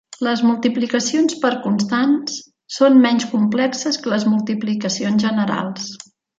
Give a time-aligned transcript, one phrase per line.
[0.27, 2.39] Les multiplicacions per constants
[2.79, 5.89] són menys complexes que les multiplicacions generals.